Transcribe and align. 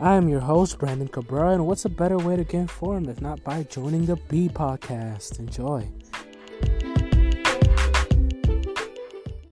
I 0.00 0.14
am 0.14 0.28
your 0.28 0.38
host, 0.38 0.78
Brandon 0.78 1.08
Cabrera, 1.08 1.54
and 1.54 1.66
what's 1.66 1.84
a 1.84 1.88
better 1.88 2.18
way 2.18 2.36
to 2.36 2.44
get 2.44 2.60
informed 2.60 3.08
if 3.08 3.20
not 3.20 3.42
by 3.42 3.64
joining 3.64 4.06
the 4.06 4.14
B 4.14 4.48
podcast? 4.48 5.40
Enjoy. 5.40 5.88